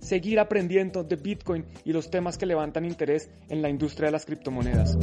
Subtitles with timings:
[0.00, 4.26] seguir aprendiendo de Bitcoin y los temas que levantan interés en la industria de las
[4.26, 4.96] criptomonedas.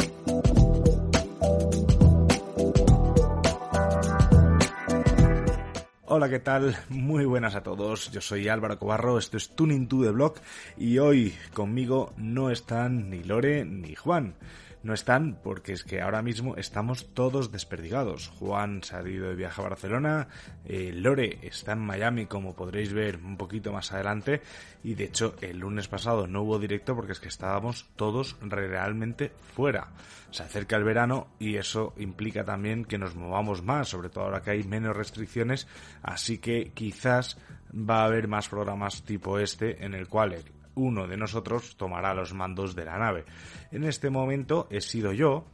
[6.07, 6.77] Hola, ¿qué tal?
[6.89, 8.11] Muy buenas a todos.
[8.11, 10.39] Yo soy Álvaro Cobarro, esto es Tuning to the Block
[10.77, 14.35] y hoy conmigo no están ni Lore ni Juan
[14.85, 18.27] no están porque es que ahora mismo estamos todos desperdigados.
[18.39, 20.27] Juan se ha ido de viaje a Barcelona,
[20.63, 24.43] eh, Lore está en Miami como podréis ver un poquito más adelante
[24.83, 29.31] y de hecho el lunes pasado no hubo directo porque es que estábamos todos realmente
[29.55, 29.87] fuera.
[30.29, 34.43] Se acerca el verano y eso implica también que nos movamos más, sobre todo ahora
[34.43, 35.67] que hay menos restricciones,
[36.03, 37.39] así que quizás
[37.73, 40.35] va a haber más programas tipo este en el cual
[40.75, 43.25] uno de nosotros tomará los mandos de la nave.
[43.71, 45.45] En este momento he sido yo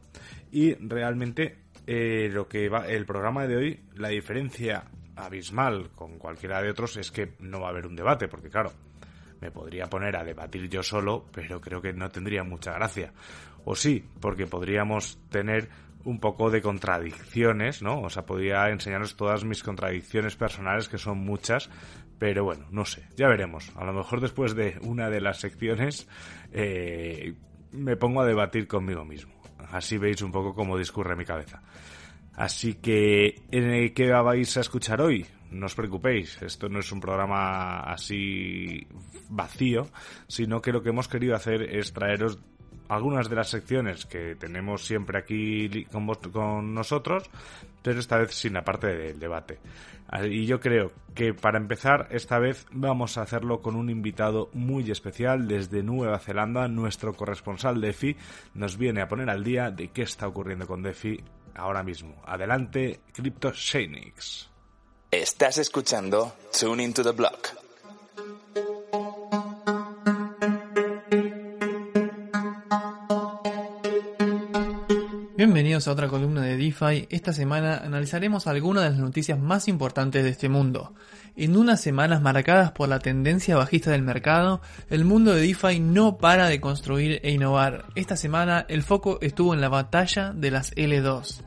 [0.52, 4.84] y realmente eh, lo que va el programa de hoy, la diferencia
[5.16, 8.72] abismal con cualquiera de otros es que no va a haber un debate, porque claro,
[9.40, 13.12] me podría poner a debatir yo solo, pero creo que no tendría mucha gracia.
[13.66, 15.70] O sí, porque podríamos tener
[16.04, 18.02] un poco de contradicciones, ¿no?
[18.02, 21.70] O sea, podría enseñaros todas mis contradicciones personales, que son muchas,
[22.20, 23.72] pero bueno, no sé, ya veremos.
[23.76, 26.08] A lo mejor después de una de las secciones
[26.52, 27.34] eh,
[27.72, 29.34] me pongo a debatir conmigo mismo.
[29.72, 31.62] Así veis un poco cómo discurre mi cabeza.
[32.36, 35.26] Así que, ¿en qué vais a escuchar hoy?
[35.52, 38.88] No os preocupéis, esto no es un programa así
[39.30, 39.90] vacío,
[40.28, 42.40] sino que lo que hemos querido hacer es traeros
[42.92, 47.24] algunas de las secciones que tenemos siempre aquí con, con nosotros,
[47.82, 49.60] pero esta vez sin la parte del debate.
[50.26, 54.92] Y yo creo que para empezar, esta vez vamos a hacerlo con un invitado muy
[54.92, 56.68] especial desde Nueva Zelanda.
[56.68, 58.18] Nuestro corresponsal DeFi
[58.56, 61.24] nos viene a poner al día de qué está ocurriendo con DeFi
[61.56, 62.22] ahora mismo.
[62.26, 63.54] Adelante, Crypto
[65.12, 67.61] Estás escuchando Tune into the Block.
[75.44, 77.08] Bienvenidos a otra columna de DeFi.
[77.10, 80.94] Esta semana analizaremos algunas de las noticias más importantes de este mundo.
[81.36, 86.20] En unas semanas marcadas por la tendencia bajista del mercado, el mundo de DeFi no
[86.20, 87.86] para de construir e innovar.
[87.96, 91.42] Esta semana el foco estuvo en la batalla de las L2.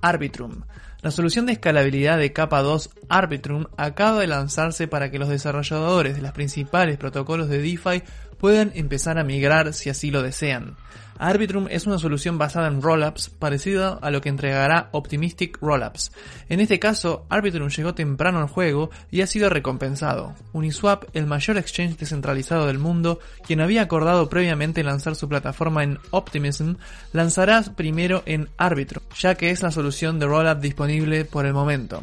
[0.00, 0.62] Arbitrum.
[1.02, 6.16] La solución de escalabilidad de capa 2 Arbitrum acaba de lanzarse para que los desarrolladores
[6.16, 8.02] de los principales protocolos de DeFi
[8.38, 10.76] puedan empezar a migrar si así lo desean.
[11.18, 16.12] Arbitrum es una solución basada en rollups parecida a lo que entregará Optimistic Rollups.
[16.48, 20.34] En este caso, Arbitrum llegó temprano al juego y ha sido recompensado.
[20.52, 25.98] Uniswap, el mayor exchange descentralizado del mundo, quien había acordado previamente lanzar su plataforma en
[26.10, 26.74] Optimism,
[27.12, 32.02] lanzará primero en Arbitrum, ya que es la solución de rollup disponible por el momento.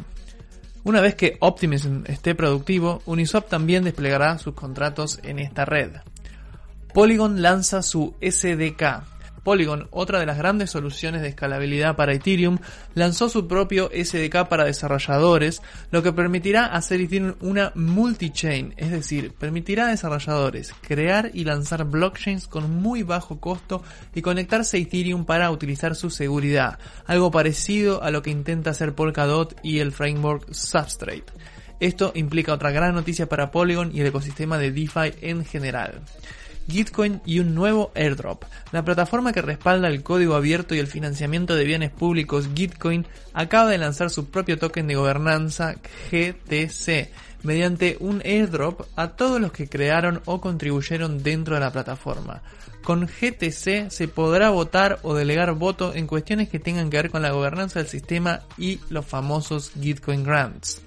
[0.82, 5.92] Una vez que Optimism esté productivo, Uniswap también desplegará sus contratos en esta red.
[6.94, 9.02] Polygon lanza su SDK.
[9.42, 12.58] Polygon, otra de las grandes soluciones de escalabilidad para Ethereum,
[12.94, 15.60] lanzó su propio SDK para desarrolladores,
[15.90, 21.82] lo que permitirá hacer Ethereum una multi-chain, es decir, permitirá a desarrolladores crear y lanzar
[21.82, 23.82] blockchains con muy bajo costo
[24.14, 28.94] y conectarse a Ethereum para utilizar su seguridad, algo parecido a lo que intenta hacer
[28.94, 31.24] Polkadot y el framework Substrate.
[31.80, 36.02] Esto implica otra gran noticia para Polygon y el ecosistema de DeFi en general.
[36.68, 38.44] Gitcoin y un nuevo airdrop.
[38.72, 43.70] La plataforma que respalda el código abierto y el financiamiento de bienes públicos Gitcoin acaba
[43.70, 45.76] de lanzar su propio token de gobernanza
[46.10, 47.10] GTC
[47.42, 52.42] mediante un airdrop a todos los que crearon o contribuyeron dentro de la plataforma.
[52.82, 57.22] Con GTC se podrá votar o delegar voto en cuestiones que tengan que ver con
[57.22, 60.82] la gobernanza del sistema y los famosos Gitcoin Grants.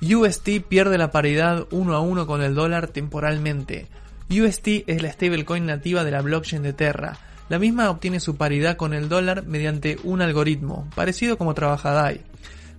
[0.00, 3.86] UST pierde la paridad uno a uno con el dólar temporalmente.
[4.30, 7.18] UST es la stablecoin nativa de la blockchain de Terra.
[7.48, 12.20] La misma obtiene su paridad con el dólar mediante un algoritmo, parecido como trabaja DAI.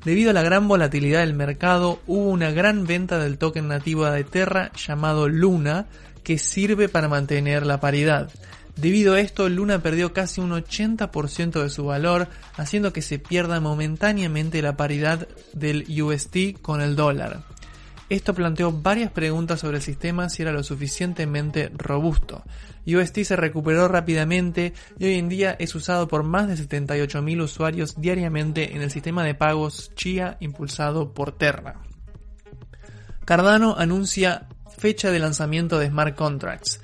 [0.05, 4.23] Debido a la gran volatilidad del mercado, hubo una gran venta del token nativo de
[4.23, 5.87] Terra llamado Luna,
[6.23, 8.29] que sirve para mantener la paridad.
[8.75, 13.59] Debido a esto, Luna perdió casi un 80% de su valor, haciendo que se pierda
[13.59, 17.43] momentáneamente la paridad del UST con el dólar.
[18.09, 22.43] Esto planteó varias preguntas sobre el sistema si era lo suficientemente robusto.
[22.87, 28.01] UST se recuperó rápidamente y hoy en día es usado por más de 78.000 usuarios
[28.01, 31.81] diariamente en el sistema de pagos Chia impulsado por Terra.
[33.25, 36.81] Cardano anuncia fecha de lanzamiento de Smart Contracts.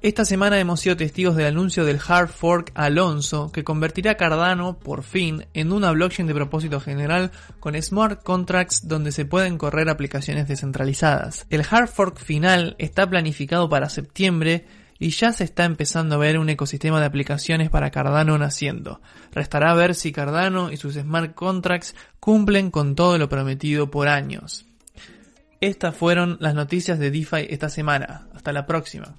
[0.00, 5.02] Esta semana hemos sido testigos del anuncio del hard fork Alonso que convertirá Cardano, por
[5.02, 10.46] fin, en una blockchain de propósito general con smart contracts donde se pueden correr aplicaciones
[10.46, 11.46] descentralizadas.
[11.50, 14.66] El hard fork final está planificado para septiembre
[15.00, 19.00] y ya se está empezando a ver un ecosistema de aplicaciones para Cardano naciendo.
[19.32, 24.67] Restará ver si Cardano y sus smart contracts cumplen con todo lo prometido por años.
[25.60, 28.28] Estas fueron las noticias de DeFi esta semana.
[28.32, 29.16] Hasta la próxima.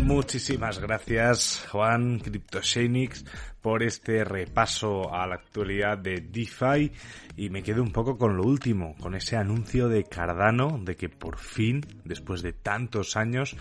[0.00, 3.26] Muchísimas gracias Juan CryptoShenix
[3.60, 6.90] por este repaso a la actualidad de DeFi
[7.36, 11.10] y me quedo un poco con lo último, con ese anuncio de Cardano de que
[11.10, 13.54] por fin, después de tantos años,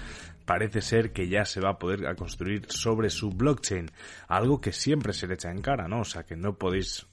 [0.46, 3.92] parece ser que ya se va a poder construir sobre su blockchain,
[4.30, 6.00] algo que siempre se le echa en cara, ¿no?
[6.00, 7.07] O sea que no podéis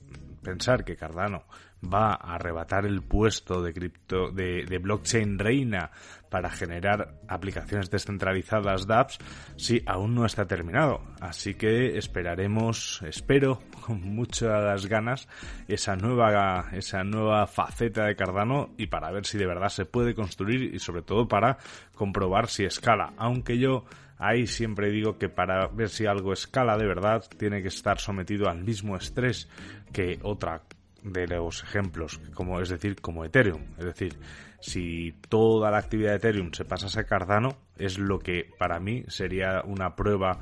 [0.44, 1.44] pensar que Cardano
[1.84, 5.90] va a arrebatar el puesto de cripto de, blockchain reina
[6.30, 9.18] para generar aplicaciones descentralizadas dApps
[9.56, 11.02] si aún no está terminado.
[11.20, 15.28] Así que esperaremos, espero con muchas ganas
[15.68, 20.14] esa nueva esa nueva faceta de Cardano y para ver si de verdad se puede
[20.14, 21.58] construir y sobre todo para
[21.94, 23.84] comprobar si escala, aunque yo
[24.16, 28.48] Ahí siempre digo que para ver si algo escala de verdad tiene que estar sometido
[28.48, 29.48] al mismo estrés
[29.94, 30.60] que otra
[31.02, 33.62] de los ejemplos, como es decir, como Ethereum.
[33.78, 34.18] Es decir,
[34.60, 39.04] si toda la actividad de Ethereum se pasa a Cardano, es lo que para mí
[39.08, 40.40] sería una prueba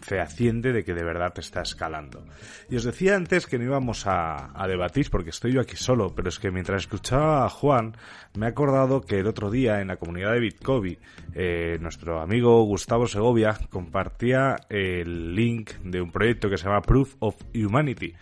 [0.00, 2.24] fehaciente de que de verdad está escalando.
[2.68, 6.28] Y os decía antes que no íbamos a, debatir porque estoy yo aquí solo, pero
[6.28, 7.96] es que mientras escuchaba a Juan
[8.36, 10.98] me he acordado que el otro día en la comunidad de Bitcoin
[11.34, 17.16] eh, nuestro amigo Gustavo Segovia compartía el link de un proyecto que se llama Proof
[17.18, 18.14] of Humanity.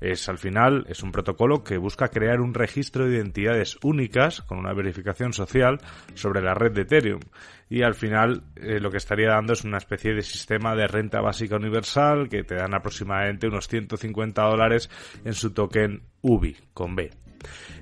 [0.00, 4.58] Es al final es un protocolo que busca crear un registro de identidades únicas con
[4.58, 5.78] una verificación social
[6.14, 7.20] sobre la red de Ethereum
[7.72, 11.22] y al final eh, lo que estaría dando es una especie de sistema de renta
[11.22, 14.90] básica universal que te dan aproximadamente unos 150 dólares
[15.24, 17.10] en su token UBI con B.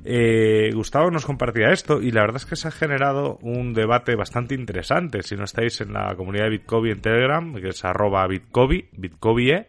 [0.04, 4.14] Eh, Gustavo nos compartía esto y la verdad es que se ha generado un debate
[4.14, 5.24] bastante interesante.
[5.24, 9.66] Si no estáis en la comunidad de Bitcoin en Telegram, que es arroba Bitcoin, Bitcoin,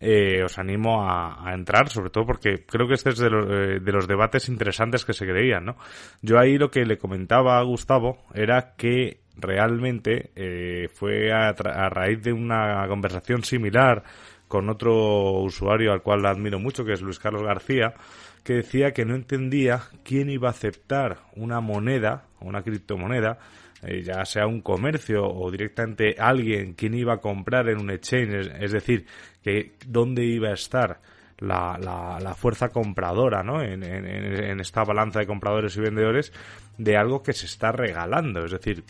[0.00, 4.06] eh, os animo a, entrar, sobre todo porque creo que este es de, de, los
[4.06, 5.76] debates interesantes que se creían, ¿no?
[6.22, 12.22] Yo ahí lo que le comentaba a Gustavo era que realmente eh, fue a, raíz
[12.22, 14.02] de una conversación similar
[14.46, 17.94] con otro usuario al cual admiro mucho, que es Luis Carlos García,
[18.42, 23.38] que decía que no entendía quién iba a aceptar una moneda, una criptomoneda,
[23.82, 28.50] eh, ya sea un comercio o directamente alguien, quién iba a comprar en un exchange,
[28.58, 29.06] es, decir,
[29.42, 31.00] que dónde iba a estar
[31.38, 31.78] la,
[32.20, 33.62] la, fuerza compradora, ¿no?
[33.62, 36.32] En, en, esta balanza de compradores y vendedores
[36.76, 38.82] de algo que se está regalando, es decir,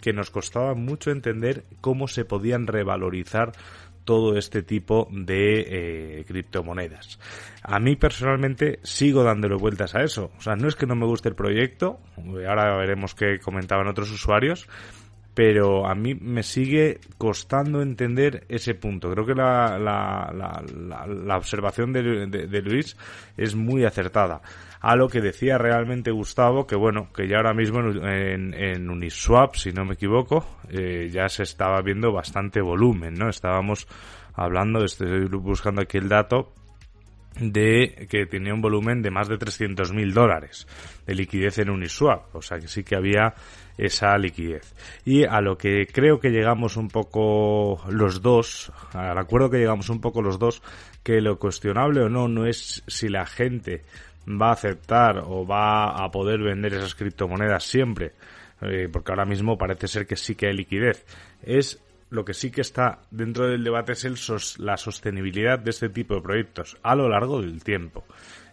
[0.00, 3.52] que nos costaba mucho entender cómo se podían revalorizar
[4.04, 5.60] todo este tipo de
[6.20, 7.18] eh, criptomonedas.
[7.62, 10.32] A mí personalmente sigo dándole vueltas a eso.
[10.38, 14.10] O sea, no es que no me guste el proyecto, ahora veremos qué comentaban otros
[14.10, 14.68] usuarios,
[15.34, 19.10] pero a mí me sigue costando entender ese punto.
[19.10, 20.62] Creo que la, la,
[21.06, 22.96] la, observación de, de, Luis
[23.36, 24.40] es muy acertada.
[24.80, 29.54] A lo que decía realmente Gustavo, que bueno, que ya ahora mismo en, en Uniswap,
[29.54, 33.28] si no me equivoco, eh, ya se estaba viendo bastante volumen, ¿no?
[33.28, 33.86] Estábamos
[34.34, 36.52] hablando, estoy buscando aquí el dato,
[37.40, 40.66] de que tenía un volumen de más de 300 mil dólares
[41.06, 43.34] de liquidez en Uniswap, o sea que sí que había
[43.78, 44.74] esa liquidez.
[45.06, 49.88] Y a lo que creo que llegamos un poco los dos, al acuerdo que llegamos
[49.88, 50.62] un poco los dos,
[51.02, 53.82] que lo cuestionable o no no es si la gente
[54.28, 58.12] va a aceptar o va a poder vender esas criptomonedas siempre,
[58.60, 61.06] eh, porque ahora mismo parece ser que sí que hay liquidez,
[61.42, 64.16] es lo que sí que está dentro del debate es el
[64.64, 68.04] la sostenibilidad de este tipo de proyectos a lo largo del tiempo.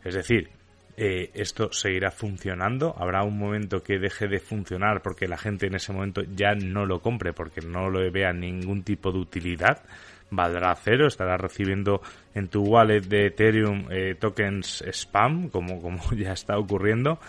[0.04, 0.50] Es decir,
[0.96, 5.76] eh, esto seguirá funcionando, habrá un momento que deje de funcionar porque la gente en
[5.76, 9.84] ese momento ya no lo compre porque no lo vea ningún tipo de utilidad,
[10.32, 12.02] valdrá cero, estará recibiendo
[12.34, 17.20] en tu wallet de Ethereum eh, tokens spam, como, como ya está ocurriendo.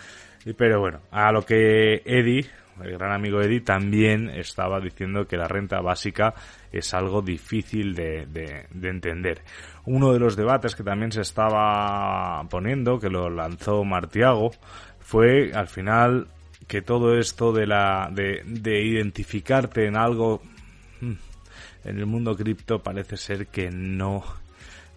[0.56, 2.46] Pero bueno, a lo que Eddie
[2.82, 6.34] el gran amigo Eddie, también estaba diciendo que la renta básica
[6.72, 9.42] es algo difícil de, de, entender.
[9.84, 14.50] Uno de los debates que también se estaba poniendo, que lo lanzó Martiago,
[15.00, 16.28] fue al final
[16.66, 20.42] que todo esto de la de, de identificarte en algo
[21.00, 21.12] hmm,
[21.84, 24.22] en el mundo cripto parece ser que no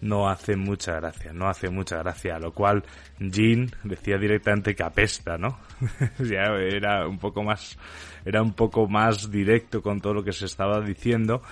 [0.02, 2.84] no hace mucha gracia, no hace mucha gracia, lo cual
[3.18, 5.58] Jean decía directamente que apesta, ¿no?
[6.18, 7.78] ya era un poco más,
[8.24, 11.42] era un poco más directo con todo lo que se estaba diciendo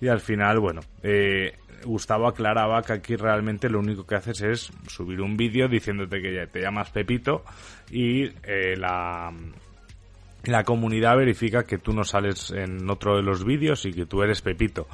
[0.00, 4.72] y al final, bueno, eh, Gustavo aclaraba que aquí realmente lo único que haces es
[4.88, 7.44] subir un vídeo diciéndote que ya te llamas Pepito
[7.90, 9.32] y eh, la
[10.44, 14.22] la comunidad verifica que tú no sales en otro de los vídeos y que tú
[14.22, 14.86] eres Pepito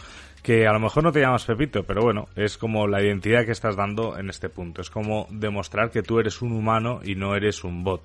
[0.44, 3.52] que a lo mejor no te llamas Pepito, pero bueno, es como la identidad que
[3.52, 4.82] estás dando en este punto.
[4.82, 8.02] Es como demostrar que tú eres un humano y no eres un bot.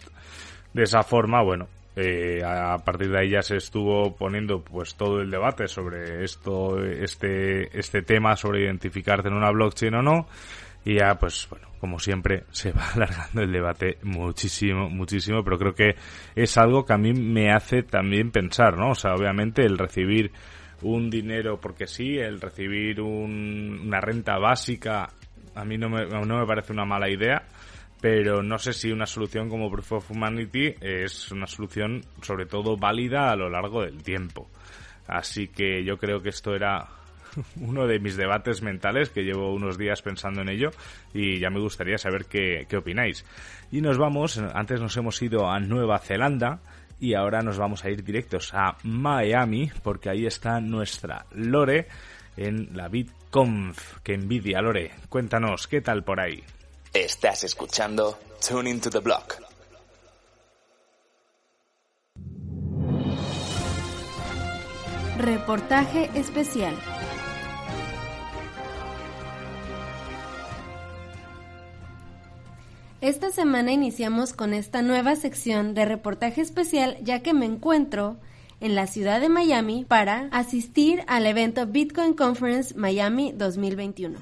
[0.74, 1.68] De esa forma, bueno,
[1.98, 6.82] eh, a partir de ahí ya se estuvo poniendo pues todo el debate sobre esto,
[6.82, 10.26] este, este tema sobre identificarte en una blockchain o no.
[10.86, 15.74] Y ya, pues bueno, como siempre, se va alargando el debate muchísimo, muchísimo, pero creo
[15.74, 15.96] que
[16.36, 18.92] es algo que a mí me hace también pensar, ¿no?
[18.92, 20.32] O sea, obviamente el recibir
[20.84, 25.10] un dinero porque sí, el recibir una renta básica
[25.56, 27.44] a mí no me, no me parece una mala idea,
[28.02, 32.78] pero no sé si una solución como Proof of Humanity es una solución sobre todo
[32.78, 34.50] válida a lo largo del tiempo.
[35.08, 36.88] Así que yo creo que esto era
[37.58, 40.70] uno de mis debates mentales que llevo unos días pensando en ello
[41.14, 43.26] y ya me gustaría saber qué, qué opináis.
[43.72, 46.62] Y nos vamos, antes nos hemos ido a Nueva Zelanda
[47.00, 51.88] y ahora nos vamos a ir directos a Miami porque ahí está nuestra Lore
[52.38, 54.00] en la BitConf.
[54.04, 54.92] Que envidia, Lore.
[55.10, 56.44] Cuéntanos, ¿qué tal por ahí?
[56.94, 59.36] Estás escuchando Tune into the Block.
[65.18, 66.74] Reportaje especial.
[73.02, 78.18] Esta semana iniciamos con esta nueva sección de reportaje especial ya que me encuentro
[78.60, 84.20] en la ciudad de Miami para asistir al evento Bitcoin Conference Miami 2021.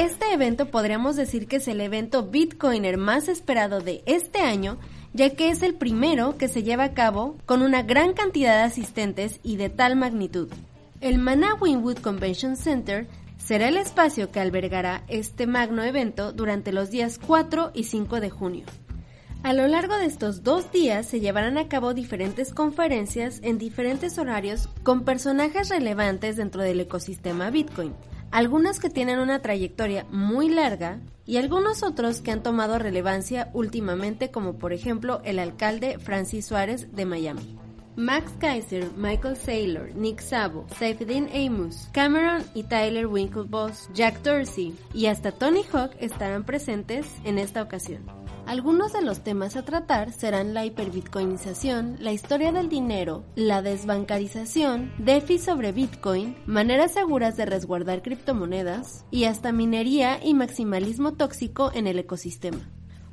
[0.00, 4.78] Este evento podríamos decir que es el evento Bitcoiner más esperado de este año,
[5.12, 8.62] ya que es el primero que se lleva a cabo con una gran cantidad de
[8.62, 10.48] asistentes y de tal magnitud.
[11.02, 16.90] El Mana Winwood Convention Center será el espacio que albergará este magno evento durante los
[16.90, 18.64] días 4 y 5 de junio.
[19.42, 24.18] A lo largo de estos dos días se llevarán a cabo diferentes conferencias en diferentes
[24.18, 27.92] horarios con personajes relevantes dentro del ecosistema Bitcoin,
[28.30, 34.30] algunas que tienen una trayectoria muy larga y algunos otros que han tomado relevancia últimamente
[34.30, 37.56] como por ejemplo el alcalde Francis Suárez de Miami.
[37.96, 45.06] Max Kaiser, Michael Saylor, Nick Sabo, Saifedean Amos, Cameron y Tyler Winklevoss, Jack Dorsey y
[45.06, 48.19] hasta Tony Hawk estarán presentes en esta ocasión.
[48.50, 54.92] Algunos de los temas a tratar serán la hiperbitcoinización, la historia del dinero, la desbancarización,
[54.98, 61.86] DeFi sobre Bitcoin, maneras seguras de resguardar criptomonedas y hasta minería y maximalismo tóxico en
[61.86, 62.58] el ecosistema.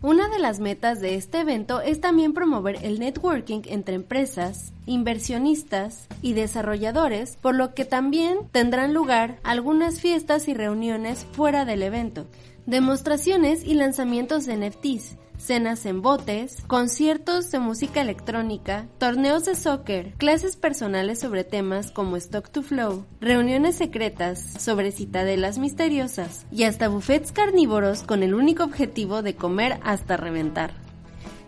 [0.01, 6.07] Una de las metas de este evento es también promover el networking entre empresas, inversionistas
[6.23, 12.25] y desarrolladores, por lo que también tendrán lugar algunas fiestas y reuniones fuera del evento,
[12.67, 20.13] demostraciones y lanzamientos de NFTs, cenas en botes, conciertos de música electrónica, torneos de soccer,
[20.17, 26.89] clases personales sobre temas como Stock to Flow, reuniones secretas sobre citadelas misteriosas y hasta
[26.89, 30.71] buffets carnívoros con el único objetivo de comer hasta reventar.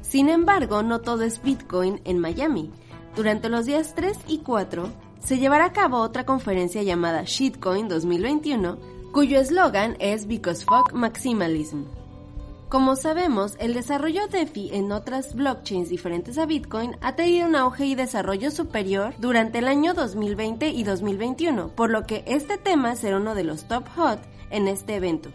[0.02, 2.72] Sin embargo, no todo es Bitcoin en Miami.
[3.18, 4.90] Durante los días 3 y 4
[5.22, 11.86] se llevará a cabo otra conferencia llamada Shitcoin 2021, cuyo eslogan es Because Fuck Maximalism.
[12.70, 17.88] Como sabemos, el desarrollo DeFi en otras blockchains diferentes a Bitcoin ha tenido un auge
[17.88, 23.18] y desarrollo superior durante el año 2020 y 2021, por lo que este tema será
[23.18, 24.20] uno de los top hot
[24.52, 25.32] en este evento.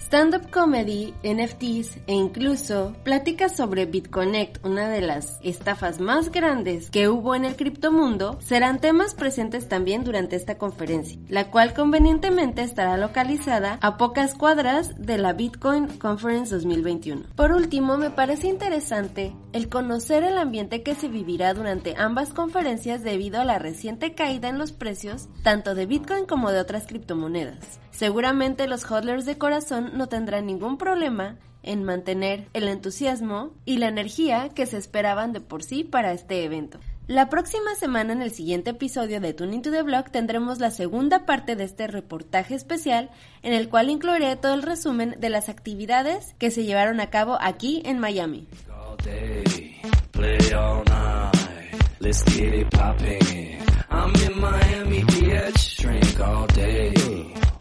[0.00, 7.08] Stand-up comedy, NFTs e incluso pláticas sobre BitConnect, una de las estafas más grandes que
[7.08, 12.96] hubo en el criptomundo, serán temas presentes también durante esta conferencia, la cual convenientemente estará
[12.96, 17.22] localizada a pocas cuadras de la Bitcoin Conference 2021.
[17.36, 23.02] Por último, me parece interesante el conocer el ambiente que se vivirá durante ambas conferencias
[23.02, 27.80] debido a la reciente caída en los precios tanto de Bitcoin como de otras criptomonedas.
[27.90, 33.88] Seguramente los hodlers de corazón no tendrán ningún problema en mantener el entusiasmo y la
[33.88, 36.78] energía que se esperaban de por sí para este evento.
[37.06, 41.26] La próxima semana en el siguiente episodio de Tuning to the Blog tendremos la segunda
[41.26, 43.10] parte de este reportaje especial
[43.42, 47.36] en el cual incluiré todo el resumen de las actividades que se llevaron a cabo
[47.40, 48.46] aquí en Miami.
[48.90, 49.76] all day,
[50.12, 51.74] play all night.
[52.00, 53.62] Let's get it poppin'.
[53.90, 55.76] I'm in Miami, bitch.
[55.80, 56.92] Drink all day,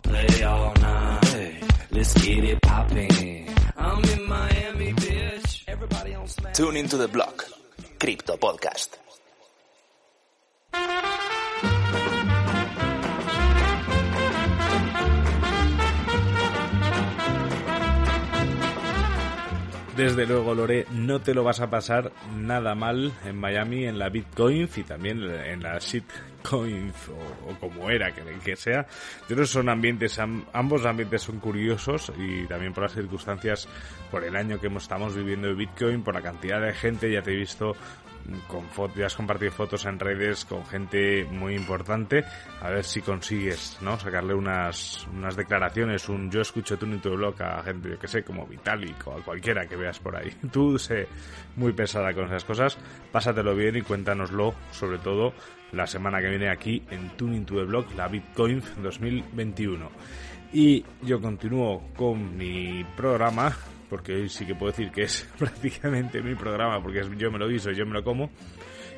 [0.01, 1.63] play all night.
[1.91, 3.47] Let's get it poppin'.
[3.77, 5.63] I'm in Miami, bitch.
[5.67, 6.55] Everybody on Smash.
[6.55, 7.45] Tune into the block.
[7.99, 8.89] Crypto Podcast.
[19.99, 24.07] Desde luego, Lore, no te lo vas a pasar nada mal en Miami, en la
[24.07, 26.93] Bitcoin y también en la shitcoin
[27.45, 28.87] o, como era que, que sea.
[29.23, 33.67] Yo creo que son ambientes, ambos ambientes son curiosos y también por las circunstancias,
[34.09, 37.33] por el año que estamos viviendo de Bitcoin, por la cantidad de gente, ya te
[37.33, 37.75] he visto
[38.47, 42.23] con fotos, has compartido fotos en redes con gente muy importante,
[42.61, 43.99] a ver si consigues, ¿no?
[43.99, 48.23] Sacarle unas, unas declaraciones, un yo escucho tu tu blog a gente, yo que sé,
[48.23, 50.29] como Vitalik o a cualquiera que veas por ahí.
[50.51, 51.07] Tú sé
[51.55, 52.77] muy pesada con esas cosas,
[53.11, 55.33] pásatelo bien y cuéntanoslo, sobre todo
[55.71, 59.89] la semana que viene aquí en Tuning to the Blog, la Bitcoin 2021.
[60.51, 63.55] Y yo continúo con mi programa
[63.89, 67.47] porque hoy sí que puedo decir que es prácticamente mi programa, porque yo me lo
[67.47, 68.29] guiso, yo me lo como.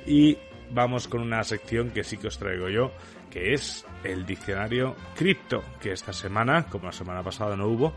[0.06, 0.38] Y
[0.72, 2.92] vamos con una sección que sí que os traigo yo,
[3.30, 7.94] que es el diccionario cripto, que esta semana, como la semana pasada no hubo,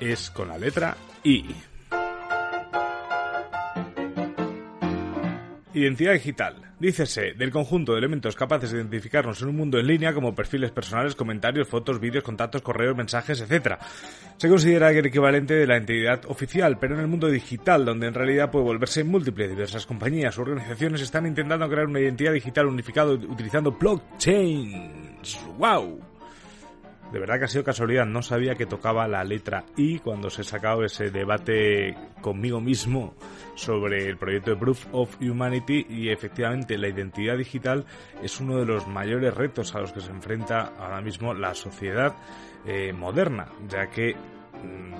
[0.00, 1.44] es con la letra I.
[5.74, 6.54] Identidad digital.
[6.78, 10.70] Dícese del conjunto de elementos capaces de identificarnos en un mundo en línea como perfiles
[10.70, 13.76] personales, comentarios, fotos, vídeos, contactos, correos, mensajes, etc.
[14.36, 18.14] Se considera el equivalente de la entidad oficial, pero en el mundo digital, donde en
[18.14, 23.10] realidad puede volverse múltiple, diversas compañías o organizaciones están intentando crear una identidad digital unificada
[23.10, 25.40] utilizando blockchains.
[25.58, 26.13] ¡Wow!
[27.12, 30.40] De verdad que ha sido casualidad, no sabía que tocaba la letra I cuando se
[30.40, 33.14] ha sacado ese debate conmigo mismo
[33.54, 37.84] sobre el proyecto de Proof of Humanity y efectivamente la identidad digital
[38.22, 42.14] es uno de los mayores retos a los que se enfrenta ahora mismo la sociedad
[42.66, 44.16] eh, moderna, ya que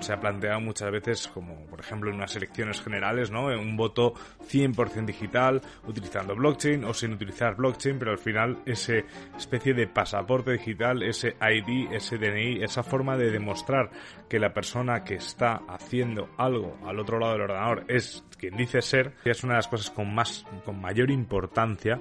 [0.00, 3.46] se ha planteado muchas veces como por ejemplo en unas elecciones generales, ¿no?
[3.46, 4.14] Un voto
[4.48, 9.05] 100% digital utilizando blockchain o sin utilizar blockchain, pero al final ese
[9.37, 13.90] especie de pasaporte digital, ese ID, ese DNI, esa forma de demostrar
[14.29, 18.83] que la persona que está haciendo algo al otro lado del ordenador es quien dice
[18.83, 22.00] ser, es una de las cosas con más con mayor importancia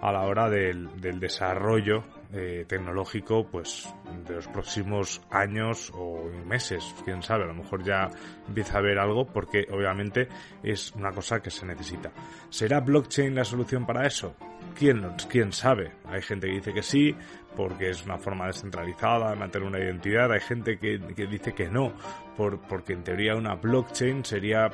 [0.00, 3.88] a la hora del, del desarrollo eh, tecnológico pues
[4.26, 8.10] de los próximos años o meses, quién sabe, a lo mejor ya
[8.46, 10.28] empieza a haber algo porque obviamente
[10.62, 12.10] es una cosa que se necesita.
[12.50, 14.34] ¿Será blockchain la solución para eso?
[14.74, 15.92] ¿Quién, quién sabe?
[16.06, 17.16] Hay gente que dice que sí,
[17.56, 20.30] porque es una forma descentralizada de mantener una identidad.
[20.30, 21.94] Hay gente que, que dice que no,
[22.36, 24.70] por, porque en teoría una blockchain sería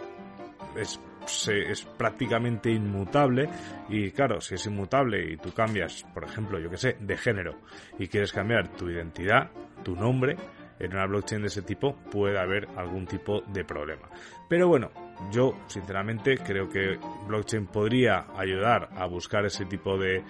[0.76, 3.48] es es prácticamente inmutable
[3.88, 7.60] y claro, si es inmutable y tú cambias, por ejemplo, yo que sé, de género
[7.98, 9.50] y quieres cambiar tu identidad,
[9.82, 10.36] tu nombre,
[10.78, 14.08] en una blockchain de ese tipo puede haber algún tipo de problema.
[14.48, 14.90] Pero bueno,
[15.30, 20.22] yo sinceramente creo que blockchain podría ayudar a buscar ese tipo de,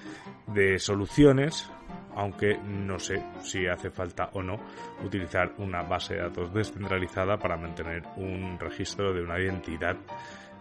[0.48, 1.70] de soluciones
[2.16, 4.56] aunque no sé si hace falta o no
[5.04, 9.96] utilizar una base de datos descentralizada para mantener un registro de una identidad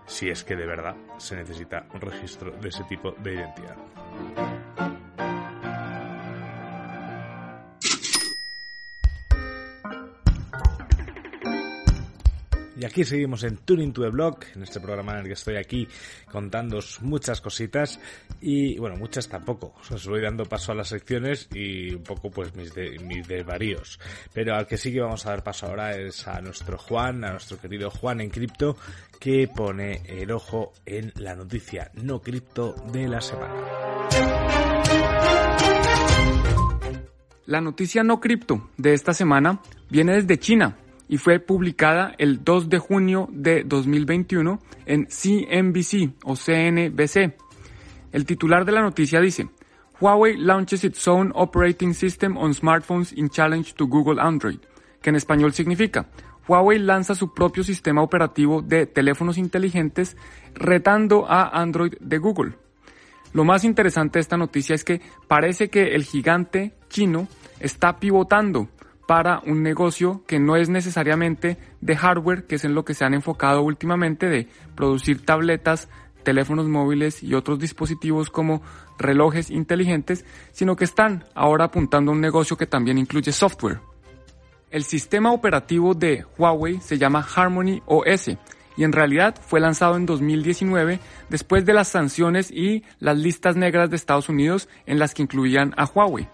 [0.06, 4.73] si es que de verdad se necesita un registro de ese tipo de identidad.
[12.76, 15.58] Y aquí seguimos en Tuning to the Blog, en este programa en el que estoy
[15.58, 15.88] aquí
[16.32, 18.00] contándoos muchas cositas
[18.42, 19.76] y, bueno, muchas tampoco.
[19.92, 24.00] Os voy dando paso a las secciones y un poco pues mis, mis desvaríos.
[24.34, 27.32] Pero al que sí que vamos a dar paso ahora es a nuestro Juan, a
[27.32, 28.76] nuestro querido Juan en cripto,
[29.20, 33.54] que pone el ojo en la noticia no cripto de la semana.
[37.46, 40.78] La noticia no cripto de esta semana viene desde China
[41.14, 47.36] y fue publicada el 2 de junio de 2021 en CNBC o CNBC.
[48.12, 49.48] El titular de la noticia dice,
[50.02, 54.58] Huawei launches its own operating system on smartphones in challenge to Google Android,
[55.04, 56.10] que en español significa,
[56.48, 60.18] Huawei lanza su propio sistema operativo de teléfonos inteligentes
[60.56, 62.54] retando a Android de Google.
[63.34, 67.28] Lo más interesante de esta noticia es que parece que el gigante chino
[67.60, 68.68] está pivotando
[69.08, 73.06] para un negocio que no es necesariamente de hardware, que es en lo que se
[73.06, 75.90] han enfocado últimamente de producir tabletas,
[76.24, 78.62] teléfonos móviles y otros dispositivos como
[78.98, 83.82] relojes inteligentes, sino que están ahora apuntando a un negocio que también incluye software.
[84.72, 88.30] El sistema operativo de Huawei se llama Harmony OS
[88.76, 93.90] y en realidad fue lanzado en 2019 después de las sanciones y las listas negras
[93.92, 96.28] de Estados Unidos en las que incluían a Huawei.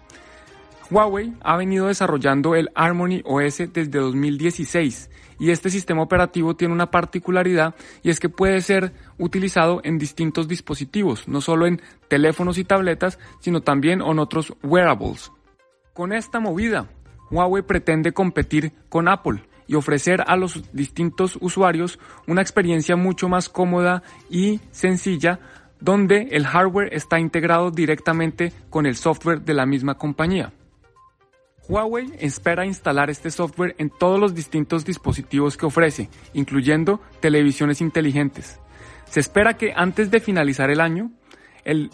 [0.91, 6.89] Huawei ha venido desarrollando el Harmony OS desde 2016 y este sistema operativo tiene una
[6.89, 12.63] particularidad y es que puede ser utilizado en distintos dispositivos, no solo en teléfonos y
[12.63, 15.31] tabletas, sino también en otros wearables.
[15.93, 16.87] Con esta movida,
[17.29, 23.47] Huawei pretende competir con Apple y ofrecer a los distintos usuarios una experiencia mucho más
[23.47, 25.39] cómoda y sencilla
[25.79, 30.51] donde el hardware está integrado directamente con el software de la misma compañía.
[31.69, 38.59] Huawei espera instalar este software en todos los distintos dispositivos que ofrece, incluyendo televisiones inteligentes.
[39.05, 41.11] Se espera que antes de finalizar el año,
[41.63, 41.91] el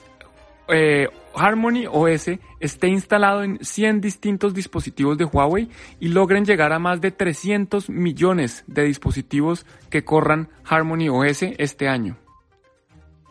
[0.70, 6.80] eh, Harmony OS esté instalado en 100 distintos dispositivos de Huawei y logren llegar a
[6.80, 12.18] más de 300 millones de dispositivos que corran Harmony OS este año.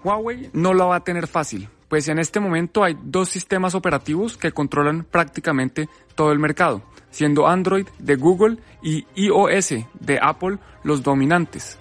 [0.05, 4.37] Huawei no lo va a tener fácil, pues en este momento hay dos sistemas operativos
[4.37, 11.03] que controlan prácticamente todo el mercado, siendo Android de Google y iOS de Apple los
[11.03, 11.79] dominantes.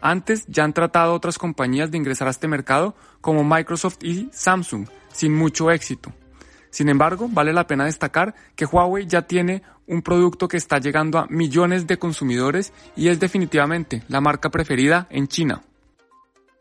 [0.00, 4.86] Antes ya han tratado otras compañías de ingresar a este mercado como Microsoft y Samsung,
[5.10, 6.12] sin mucho éxito.
[6.68, 11.18] Sin embargo, vale la pena destacar que Huawei ya tiene un producto que está llegando
[11.18, 15.62] a millones de consumidores y es definitivamente la marca preferida en China.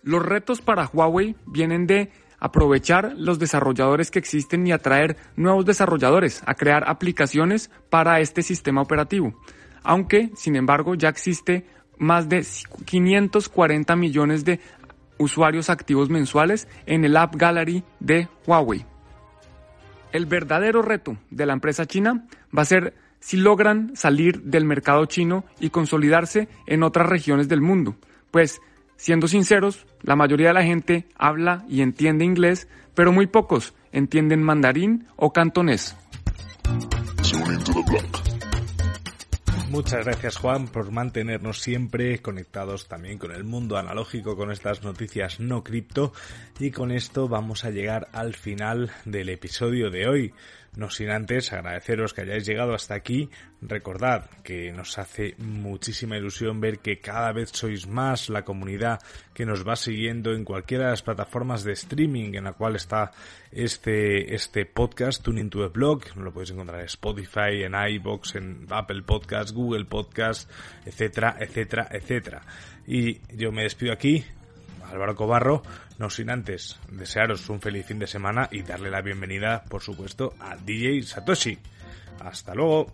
[0.03, 2.11] Los retos para Huawei vienen de
[2.43, 8.81] aprovechar los desarrolladores que existen y atraer nuevos desarrolladores a crear aplicaciones para este sistema
[8.81, 9.33] operativo.
[9.81, 11.65] Aunque, sin embargo, ya existe
[11.97, 12.45] más de
[12.83, 14.59] 540 millones de
[15.17, 18.85] usuarios activos mensuales en el App Gallery de Huawei.
[20.11, 22.25] El verdadero reto de la empresa china
[22.55, 27.61] va a ser si logran salir del mercado chino y consolidarse en otras regiones del
[27.61, 27.95] mundo,
[28.31, 28.59] pues
[28.97, 34.43] Siendo sinceros, la mayoría de la gente habla y entiende inglés, pero muy pocos entienden
[34.43, 35.95] mandarín o cantonés.
[39.73, 45.39] Muchas gracias Juan por mantenernos siempre conectados también con el mundo analógico, con estas noticias
[45.39, 46.13] no cripto
[46.59, 50.33] y con esto vamos a llegar al final del episodio de hoy.
[50.75, 53.29] No sin antes agradeceros que hayáis llegado hasta aquí.
[53.61, 58.99] Recordad que nos hace muchísima ilusión ver que cada vez sois más la comunidad
[59.35, 63.11] que nos va siguiendo en cualquiera de las plataformas de streaming en la cual está
[63.51, 66.05] este, este podcast, Tuning to the Blog.
[66.15, 70.49] Lo podéis encontrar en Spotify, en iBox, en Apple Podcast, Google Podcast,
[70.85, 72.41] etcétera, etcétera, etcétera.
[72.87, 74.25] Y yo me despido aquí.
[74.91, 75.63] Álvaro Cobarro,
[76.03, 80.33] no sin antes desearos un feliz fin de semana y darle la bienvenida, por supuesto,
[80.37, 81.57] a DJ Satoshi.
[82.19, 82.91] Hasta luego.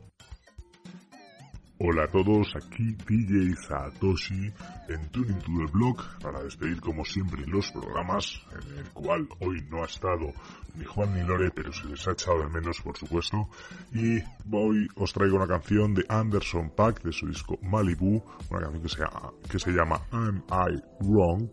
[1.79, 4.53] Hola a todos, aquí DJ Satoshi
[4.89, 9.59] en Tuning to the Blog para despedir como siempre los programas en el cual hoy
[9.71, 10.31] no ha estado
[10.75, 13.49] ni Juan ni Lore, pero se les ha echado de menos por supuesto.
[13.91, 14.19] Y
[14.51, 18.89] hoy os traigo una canción de Anderson Pack de su disco Malibu, una canción que
[18.89, 21.49] se llama, que se llama Am I Wrong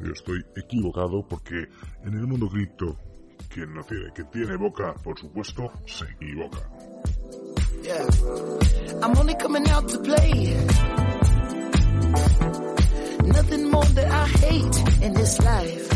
[0.00, 1.68] yo estoy equivocado porque
[2.04, 2.96] en el mundo cripto,
[3.48, 6.58] quien no tiene, que tiene boca, por supuesto, se equivoca.
[7.82, 8.06] Yeah.
[9.02, 10.54] I'm only coming out to play.
[13.24, 15.88] Nothing more that I hate in this life.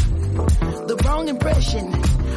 [0.87, 1.93] The wrong impression,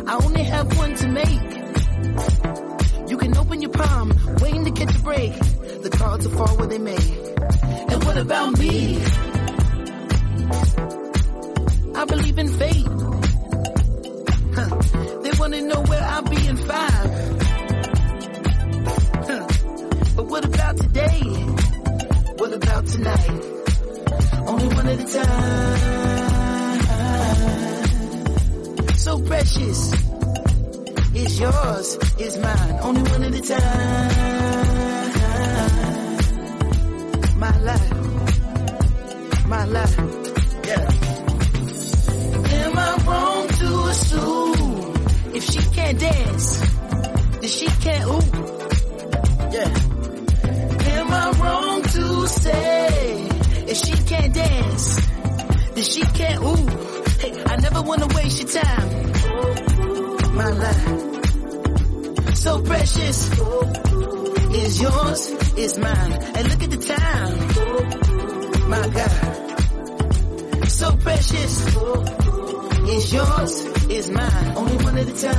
[0.08, 3.10] I only have one to make.
[3.10, 5.34] You can open your palm, waiting to catch a break.
[5.84, 6.98] The cards will fall where they may.
[7.90, 9.00] And what about me?
[11.98, 12.88] I believe in fate.
[14.56, 14.70] Huh.
[15.24, 17.10] They wanna know where I'll be in five.
[19.30, 19.48] Huh.
[20.16, 21.22] But what about today?
[22.38, 23.30] What about tonight?
[24.48, 25.76] Only one at a time.
[28.98, 29.80] So precious.
[31.18, 32.80] It's yours, it's mine.
[32.82, 34.36] Only one at a time.
[37.40, 37.92] My life,
[39.48, 40.25] my life,
[45.36, 46.60] if she can't dance,
[47.40, 48.26] then she can't ooh,
[49.56, 49.72] yeah.
[50.96, 53.28] Am I wrong to say
[53.68, 54.96] if she can't dance,
[55.76, 56.68] then she can't ooh?
[57.20, 58.90] Hey, I never wanna waste your time,
[60.36, 63.30] my life, so precious
[64.56, 66.14] is yours, is mine.
[66.36, 67.38] And look at the time.
[68.70, 69.12] My God.
[70.70, 71.76] So precious
[72.88, 74.54] is yours, is mine.
[74.56, 75.36] Only one at a time.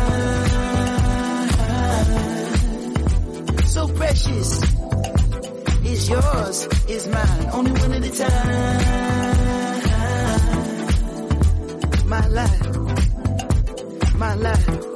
[3.64, 4.62] So precious
[5.84, 7.50] is yours, is mine.
[7.52, 8.96] Only one at a time.
[12.08, 12.76] My life.
[14.16, 14.95] My life.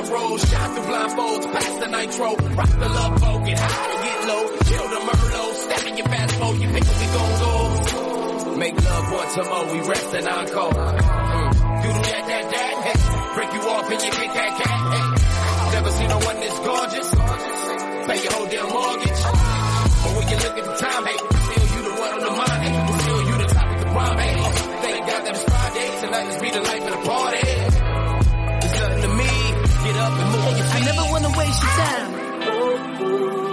[0.00, 4.02] Top row, shine through blindfolds, pass the nitro, rock the love boat, get high and
[4.02, 7.06] get low, kill the Merlot, step in your fast mode, you up, we
[8.46, 8.56] go.
[8.56, 11.09] Make love once a more, we rest and encore.
[31.50, 32.12] Waste time.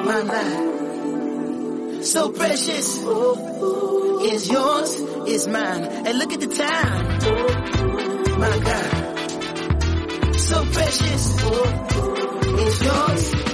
[0.05, 3.03] My life, so precious,
[4.31, 5.83] is yours, is mine.
[5.83, 7.05] And look at the time.
[8.39, 8.91] My God,
[10.35, 11.23] so precious,
[12.67, 13.46] is yours,